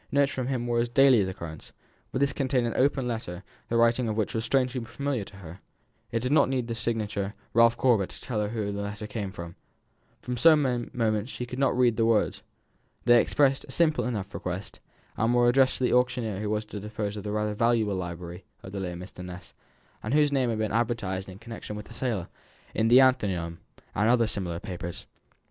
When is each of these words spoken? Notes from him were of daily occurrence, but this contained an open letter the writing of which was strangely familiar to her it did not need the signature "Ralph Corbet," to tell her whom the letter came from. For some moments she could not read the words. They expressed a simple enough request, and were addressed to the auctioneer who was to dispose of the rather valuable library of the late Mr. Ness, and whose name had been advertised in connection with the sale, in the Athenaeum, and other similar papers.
Notes 0.11 0.31
from 0.31 0.47
him 0.47 0.65
were 0.65 0.79
of 0.79 0.95
daily 0.95 1.21
occurrence, 1.21 1.71
but 2.11 2.21
this 2.21 2.33
contained 2.33 2.65
an 2.65 2.73
open 2.75 3.07
letter 3.07 3.43
the 3.69 3.77
writing 3.77 4.09
of 4.09 4.17
which 4.17 4.33
was 4.33 4.43
strangely 4.43 4.83
familiar 4.83 5.23
to 5.25 5.35
her 5.35 5.59
it 6.11 6.21
did 6.21 6.31
not 6.31 6.49
need 6.49 6.65
the 6.65 6.73
signature 6.73 7.35
"Ralph 7.53 7.77
Corbet," 7.77 8.09
to 8.09 8.19
tell 8.19 8.39
her 8.41 8.49
whom 8.49 8.75
the 8.75 8.81
letter 8.81 9.05
came 9.05 9.31
from. 9.31 9.55
For 10.19 10.35
some 10.35 10.89
moments 10.91 11.31
she 11.31 11.45
could 11.45 11.59
not 11.59 11.77
read 11.77 11.97
the 11.97 12.05
words. 12.07 12.41
They 13.05 13.21
expressed 13.21 13.63
a 13.65 13.71
simple 13.71 14.03
enough 14.05 14.33
request, 14.33 14.79
and 15.17 15.35
were 15.35 15.47
addressed 15.47 15.77
to 15.77 15.83
the 15.83 15.93
auctioneer 15.93 16.39
who 16.39 16.49
was 16.49 16.65
to 16.65 16.79
dispose 16.79 17.15
of 17.15 17.23
the 17.23 17.31
rather 17.31 17.53
valuable 17.53 17.93
library 17.95 18.43
of 18.63 18.71
the 18.71 18.79
late 18.79 18.95
Mr. 18.95 19.23
Ness, 19.23 19.53
and 20.01 20.15
whose 20.15 20.31
name 20.31 20.49
had 20.49 20.57
been 20.57 20.71
advertised 20.71 21.29
in 21.29 21.37
connection 21.37 21.75
with 21.75 21.85
the 21.85 21.93
sale, 21.93 22.27
in 22.73 22.87
the 22.87 22.99
Athenaeum, 23.01 23.59
and 23.93 24.09
other 24.09 24.25
similar 24.25 24.59
papers. 24.59 25.05